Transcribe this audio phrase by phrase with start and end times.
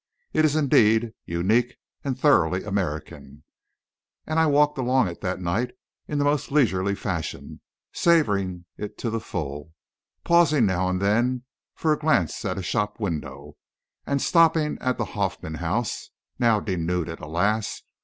[0.33, 3.43] It is, indeed, unique and thoroughly American;
[4.25, 5.75] and I walked along it that night
[6.07, 7.61] in the most leisurely fashion,
[7.93, 9.73] savouring it to the full;
[10.23, 11.43] pausing, now and then,
[11.75, 13.57] for a glance at a shop window,
[14.07, 16.09] and stopping at the Hoffman House
[16.39, 17.83] now denuded, alas!